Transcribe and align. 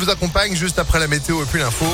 vous 0.00 0.08
accompagne 0.08 0.56
juste 0.56 0.78
après 0.78 0.98
la 0.98 1.08
météo 1.08 1.42
et 1.42 1.44
puis 1.44 1.60
l'info. 1.60 1.84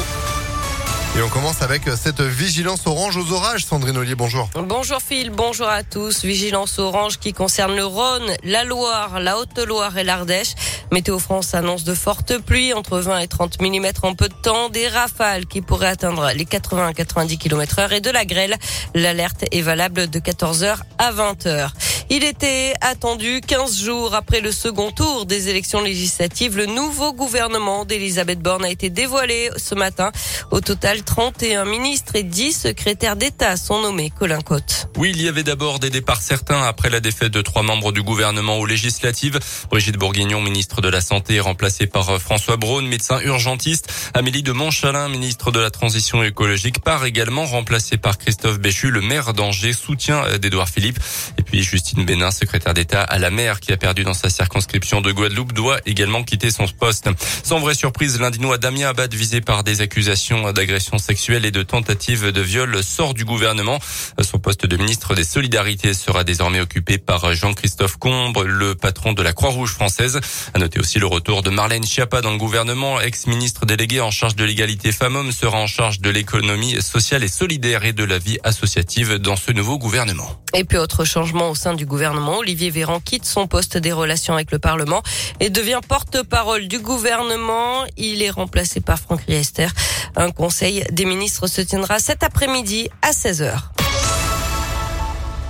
Et 1.19 1.23
on 1.23 1.29
commence 1.29 1.63
avec 1.63 1.83
cette 1.97 2.21
vigilance 2.21 2.87
orange 2.87 3.17
aux 3.17 3.33
orages. 3.33 3.65
Sandrine 3.65 3.97
Ollier, 3.97 4.15
bonjour. 4.15 4.49
Bonjour 4.55 5.01
Phil, 5.01 5.31
bonjour 5.31 5.67
à 5.67 5.83
tous. 5.83 6.25
Vigilance 6.25 6.79
orange 6.79 7.19
qui 7.19 7.33
concerne 7.33 7.75
le 7.75 7.85
Rhône, 7.85 8.31
la 8.45 8.63
Loire, 8.63 9.19
la 9.19 9.39
Haute-Loire 9.39 9.97
et 9.99 10.05
l'Ardèche. 10.05 10.55
Météo 10.93 11.19
France 11.19 11.55
annonce 11.55 11.83
de 11.83 11.95
fortes 11.95 12.39
pluies, 12.39 12.75
entre 12.75 13.01
20 13.01 13.19
et 13.19 13.29
30 13.29 13.61
mm 13.61 13.87
en 14.03 14.15
peu 14.15 14.29
de 14.29 14.35
temps, 14.35 14.69
des 14.69 14.87
rafales 14.87 15.47
qui 15.47 15.63
pourraient 15.63 15.89
atteindre 15.89 16.31
les 16.33 16.45
80 16.45 16.89
à 16.89 16.93
90 16.93 17.39
km 17.39 17.81
heure 17.81 17.93
et 17.93 18.01
de 18.01 18.11
la 18.11 18.25
grêle. 18.25 18.55
L'alerte 18.95 19.47
est 19.51 19.63
valable 19.63 20.09
de 20.09 20.21
14h 20.21 20.77
à 20.99 21.13
20h. 21.13 21.71
Il 22.09 22.23
était 22.23 22.73
attendu 22.83 23.41
15 23.45 23.83
jours 23.83 24.15
après 24.15 24.41
le 24.41 24.53
second 24.53 24.93
tour 24.93 25.27
des 25.27 25.49
élections 25.49 25.81
législatives. 25.83 26.57
Le 26.57 26.67
nouveau 26.67 27.13
gouvernement 27.13 27.85
d'Elisabeth 27.85 28.39
Borne 28.39 28.65
a 28.65 28.71
été 28.71 28.91
dévoilé 28.91 29.51
ce 29.57 29.75
matin. 29.75 30.13
Au 30.53 30.61
total, 30.61 31.03
31 31.03 31.65
ministres 31.65 32.15
et 32.15 32.23
10 32.23 32.53
secrétaires 32.53 33.17
d'État 33.17 33.57
sont 33.57 33.81
nommés. 33.81 34.13
Colin 34.17 34.41
Cotte. 34.41 34.89
Oui, 34.97 35.13
il 35.17 35.21
y 35.21 35.27
avait 35.27 35.43
d'abord 35.43 35.81
des 35.81 35.91
départs 35.91 36.23
certains 36.23 36.63
après 36.63 36.91
la 36.91 37.01
défaite 37.01 37.33
de 37.33 37.43
trois 37.43 37.65
membres 37.65 37.91
du 37.91 38.05
gouvernement 38.05 38.59
aux 38.59 38.67
législatives. 38.67 39.41
Brigitte 39.69 39.99
Bourguignon, 39.99 40.41
ministre 40.41 40.81
de 40.81 40.89
la 40.89 41.01
Santé, 41.01 41.41
remplacée 41.41 41.89
par 41.89 42.21
François 42.21 42.57
Braun, 42.57 42.87
médecin 42.87 43.19
urgentiste. 43.21 43.93
Amélie 44.15 44.45
de 44.45 44.53
Montchalin, 44.53 45.09
ministre 45.09 45.51
de 45.51 45.59
la 45.59 45.71
Transition 45.71 46.23
écologique, 46.23 46.85
part 46.85 47.05
également 47.05 47.47
remplacée 47.47 47.97
par 47.97 48.17
Christophe 48.17 48.61
Béchu, 48.61 48.93
le 48.93 49.01
maire 49.01 49.35
d'Angers, 49.35 49.73
soutien 49.73 50.39
d'Édouard 50.39 50.69
Philippe. 50.69 51.01
Et 51.37 51.43
puis 51.43 51.65
Justine 51.65 51.96
Bénin, 52.05 52.31
secrétaire 52.31 52.75
d'État 52.75 53.03
à 53.03 53.19
la 53.19 53.31
mer 53.31 53.61
qui 53.61 53.73
a 53.73 53.77
perdu 53.77 54.05
dans 54.05 54.15
sa 54.15 54.29
circonscription 54.29 55.01
de 55.01 55.13
Guadeloupe, 55.13 55.53
doit 55.53 55.79
également 55.87 56.23
quitter 56.23 56.51
son 56.51 56.67
poste. 56.69 57.09
Sans 57.43 57.59
vraie 57.59 57.75
surprise, 57.75 58.21
l'Indinois 58.21 58.59
Damien 58.59 58.89
Abad, 58.89 59.13
visé 59.15 59.41
par 59.41 59.65
des 59.65 59.81
accusations 59.81 60.53
d'agression 60.53 60.99
sexuelle 60.99 61.45
et 61.45 61.51
de 61.51 61.63
tentative 61.63 62.31
de 62.31 62.41
viol, 62.41 62.83
sort 62.83 63.15
du 63.15 63.25
gouvernement. 63.25 63.79
Son 64.21 64.39
poste 64.39 64.67
de 64.67 64.77
ministre 64.77 65.15
des 65.15 65.25
Solidarités 65.25 65.95
sera 65.95 66.25
désormais 66.25 66.61
occupé 66.61 66.99
par 66.99 67.33
Jean-Christophe 67.35 67.97
Combre, 67.97 68.45
le 68.45 68.75
patron 68.75 69.13
de 69.13 69.23
la 69.23 69.33
Croix-Rouge 69.33 69.73
française. 69.73 70.21
À 70.55 70.59
noter 70.59 70.81
aussi 70.81 70.99
le 70.99 71.07
retour 71.07 71.43
de 71.43 71.51
Marlène 71.51 71.85
Schiappa 71.85 72.21
dans 72.21 72.33
le 72.33 72.39
gouvernement. 72.39 73.01
Ex-ministre 73.01 73.67
délégué 73.67 74.01
en 74.01 74.11
charge 74.11 74.37
de 74.37 74.45
l'égalité 74.45 74.93
femmes-hommes 74.93 75.33
sera 75.33 75.59
en 75.59 75.67
charge 75.67 76.01
de 76.01 76.11
l'économie 76.11 76.83
sociale 76.83 77.25
et 77.25 77.29
solidaire 77.29 77.85
et 77.85 77.93
de 77.93 78.05
la 78.05 78.19
vie 78.19 78.39
associative 78.45 79.15
dans 79.15 79.37
ce 79.37 79.53
nouveau 79.53 79.79
gouvernement. 79.79 80.29
Et 80.55 80.65
puis 80.65 80.79
autre 80.79 81.05
changement 81.05 81.51
au 81.51 81.55
sein 81.55 81.75
du 81.75 81.86
gouvernement, 81.87 82.39
Olivier 82.39 82.71
Véran 82.71 83.01
quitte 83.01 83.25
son 83.25 83.47
poste 83.47 83.79
des 83.79 83.93
relations 83.93 84.35
avec 84.35 84.51
le 84.51 84.59
Parlement 84.59 85.03
et 85.41 85.49
devient 85.51 85.81
porte-parole 85.87 86.69
du 86.69 86.79
gouvernement. 86.79 87.85
Il 87.97 88.23
est 88.23 88.31
remplacé 88.31 88.81
par 88.81 88.99
Franck 88.99 89.23
Riester. 89.23 89.69
Un 90.17 90.31
conseil 90.31 90.85
des 90.91 91.05
ministres 91.05 91.47
se 91.47 91.63
tiendra 91.63 91.99
cet 91.99 92.23
après-midi 92.23 92.91
à 93.03 93.13
16h. 93.13 93.76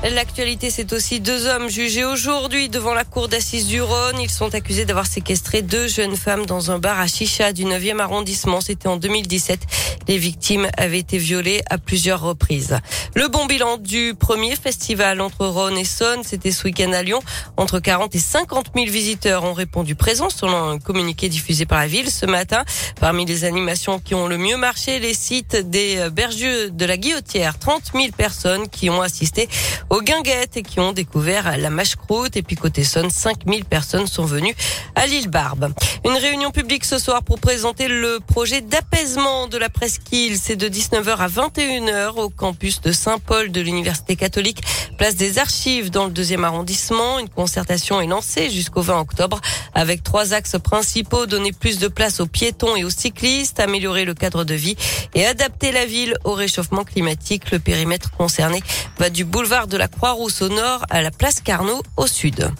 L'actualité, 0.04 0.70
c'est 0.70 0.92
aussi 0.92 1.20
deux 1.20 1.46
hommes 1.46 1.68
jugés 1.68 2.04
aujourd'hui 2.04 2.68
devant 2.68 2.94
la 2.94 3.04
cour 3.04 3.28
d'assises 3.28 3.66
du 3.66 3.80
Rhône. 3.80 4.20
Ils 4.20 4.30
sont 4.30 4.54
accusés 4.54 4.84
d'avoir 4.84 5.06
séquestré 5.06 5.62
deux 5.62 5.88
jeunes 5.88 6.16
femmes 6.16 6.46
dans 6.46 6.70
un 6.70 6.78
bar 6.78 7.00
à 7.00 7.06
Chicha 7.06 7.52
du 7.52 7.64
9e 7.64 7.98
arrondissement. 7.98 8.60
C'était 8.60 8.88
en 8.88 8.98
2017. 8.98 9.60
Les 10.06 10.18
victimes 10.18 10.68
avaient 10.76 11.00
été 11.00 11.18
violées 11.18 11.62
à 11.70 11.78
plusieurs 11.78 12.20
reprises. 12.20 12.78
Le 13.14 13.26
bon 13.26 13.46
bilan 13.46 13.78
du 13.78 14.14
premier 14.14 14.54
festival 14.54 15.20
entre 15.20 15.46
Rhône 15.46 15.76
et 15.76 15.84
Saône, 15.84 16.22
c'était 16.22 16.52
ce 16.52 16.64
week-end 16.64 16.92
à 16.92 17.02
Lyon. 17.02 17.20
Entre 17.56 17.80
40 17.80 18.14
et 18.14 18.20
50 18.20 18.72
000 18.76 18.86
visiteurs 18.86 19.44
ont 19.44 19.54
répondu 19.54 19.96
présent 19.96 20.28
selon 20.30 20.70
un 20.70 20.78
communiqué 20.78 21.28
diffusé 21.28 21.66
par 21.66 21.78
la 21.78 21.88
ville 21.88 22.10
ce 22.10 22.26
matin. 22.26 22.64
Parmi 23.00 23.24
les 23.24 23.44
animations 23.44 23.98
qui 23.98 24.14
ont 24.14 24.28
le 24.28 24.38
mieux 24.38 24.56
marché, 24.56 25.00
les 25.00 25.14
sites 25.14 25.56
des 25.56 26.08
bergeux 26.12 26.70
de 26.70 26.84
la 26.84 26.96
Guillotière. 26.96 27.58
30 27.58 27.92
000 27.92 28.08
personnes 28.16 28.68
qui 28.68 28.90
ont 28.90 29.00
assisté 29.00 29.48
aux 29.90 30.00
guinguettes 30.00 30.56
et 30.56 30.62
qui 30.62 30.80
ont 30.80 30.92
découvert 30.92 31.56
la 31.56 31.70
mâche-croûte. 31.70 32.36
Et 32.36 32.42
puis 32.42 32.56
côté 32.56 32.84
Saône, 32.84 33.10
5000 33.10 33.64
personnes 33.64 34.06
sont 34.06 34.24
venues 34.24 34.54
à 34.94 35.06
l'île 35.06 35.28
Barbe. 35.28 35.72
Une 36.04 36.16
réunion 36.16 36.50
publique 36.50 36.84
ce 36.84 36.98
soir 36.98 37.22
pour 37.22 37.38
présenter 37.38 37.88
le 37.88 38.20
projet 38.20 38.60
d'apaisement 38.60 39.48
de 39.48 39.58
la 39.58 39.68
presqu'île. 39.68 40.38
C'est 40.38 40.56
de 40.56 40.68
19h 40.68 41.16
à 41.16 41.28
21h 41.28 42.16
au 42.16 42.28
campus 42.28 42.80
de 42.80 42.92
Saint-Paul 42.92 43.50
de 43.50 43.60
l'Université 43.60 44.16
catholique, 44.16 44.62
place 44.98 45.16
des 45.16 45.38
archives 45.38 45.90
dans 45.90 46.04
le 46.04 46.10
deuxième 46.10 46.44
arrondissement. 46.44 47.18
Une 47.18 47.28
concertation 47.28 48.00
est 48.00 48.06
lancée 48.06 48.50
jusqu'au 48.50 48.82
20 48.82 49.00
octobre 49.00 49.40
avec 49.74 50.02
trois 50.02 50.32
axes 50.32 50.56
principaux. 50.62 51.26
Donner 51.26 51.52
plus 51.52 51.78
de 51.78 51.88
place 51.88 52.20
aux 52.20 52.26
piétons 52.26 52.76
et 52.76 52.84
aux 52.84 52.90
cyclistes, 52.90 53.60
améliorer 53.60 54.04
le 54.04 54.14
cadre 54.14 54.44
de 54.44 54.54
vie 54.54 54.76
et 55.14 55.26
adapter 55.26 55.72
la 55.72 55.86
ville 55.86 56.14
au 56.24 56.32
réchauffement 56.32 56.84
climatique. 56.84 57.50
Le 57.50 57.58
périmètre 57.58 58.10
concerné 58.12 58.62
va 58.98 59.10
du 59.10 59.24
boulevard 59.24 59.66
de 59.66 59.75
la 59.76 59.88
Croix-Rousse 59.88 60.42
au 60.42 60.48
nord 60.48 60.84
à 60.90 61.02
la 61.02 61.10
place 61.10 61.40
Carnot 61.40 61.82
au 61.96 62.06
sud. 62.06 62.50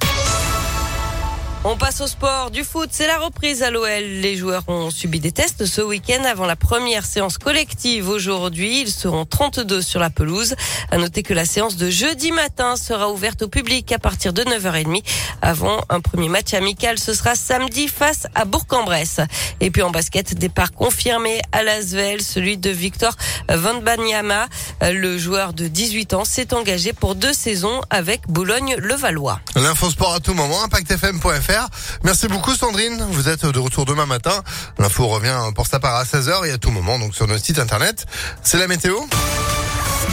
On 1.69 1.77
passe 1.77 2.01
au 2.01 2.07
sport 2.07 2.53
du 2.53 2.63
foot. 2.63 2.91
C'est 2.93 3.09
la 3.09 3.19
reprise 3.19 3.65
à 3.65 3.73
l'OL. 3.73 4.05
Les 4.05 4.37
joueurs 4.37 4.63
ont 4.69 4.89
subi 4.93 5.19
des 5.19 5.33
tests 5.33 5.67
ce 5.67 5.81
week-end 5.81 6.23
avant 6.23 6.47
la 6.47 6.55
première 6.55 7.05
séance 7.05 7.39
collective 7.39 8.09
aujourd'hui. 8.09 8.83
Ils 8.83 8.93
seront 8.93 9.25
32 9.25 9.83
sur 9.83 9.99
la 9.99 10.09
pelouse. 10.09 10.55
À 10.93 10.97
noter 10.97 11.25
que 11.25 11.35
la 11.35 11.45
séance 11.45 11.77
de 11.77 11.91
jeudi 11.91 12.31
matin 12.31 12.77
sera 12.77 13.11
ouverte 13.11 13.43
au 13.43 13.49
public 13.49 13.91
à 13.91 13.99
partir 13.99 14.33
de 14.33 14.45
9h30. 14.45 15.03
Avant 15.43 15.81
un 15.89 15.99
premier 15.99 16.29
match 16.29 16.55
amical, 16.55 17.01
ce 17.01 17.13
sera 17.13 17.35
samedi 17.35 17.89
face 17.89 18.29
à 18.37 18.45
Bourg-en-Bresse. 18.45 19.19
Et 19.59 19.73
puis 19.73 19.83
en 19.83 19.91
basket, 19.91 20.35
départ 20.35 20.71
confirmé 20.71 21.41
à 21.51 21.65
Lasvel, 21.65 22.23
celui 22.23 22.59
de 22.59 22.71
Victor 22.71 23.17
Van 23.49 23.81
Banyama. 23.81 24.47
Le 24.83 25.19
joueur 25.19 25.53
de 25.53 25.67
18 25.67 26.15
ans 26.15 26.25
s'est 26.25 26.55
engagé 26.55 26.93
pour 26.93 27.17
deux 27.17 27.33
saisons 27.33 27.81
avec 27.91 28.29
Boulogne-le-Valois. 28.29 29.41
L'info 29.57 29.91
sport 29.91 30.15
à 30.15 30.21
tout 30.21 30.35
moment, 30.35 30.63
impactfm.fr. 30.63 31.56
Merci 32.03 32.29
beaucoup 32.29 32.55
Sandrine. 32.55 33.05
Vous 33.11 33.29
êtes 33.29 33.47
de 33.47 33.59
retour 33.59 33.85
demain 33.85 34.07
matin. 34.07 34.43
L'info 34.79 35.07
revient 35.07 35.39
pour 35.55 35.67
sa 35.67 35.79
part 35.81 35.97
à 35.97 36.05
16h 36.05 36.47
et 36.47 36.53
à 36.53 36.59
tout 36.59 36.71
moment 36.71 36.99
donc 36.99 37.15
sur 37.15 37.27
notre 37.27 37.45
site 37.45 37.59
internet. 37.59 38.07
C'est 38.43 38.59
la 38.59 38.67
météo. 38.67 38.97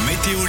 Météo 0.05 0.39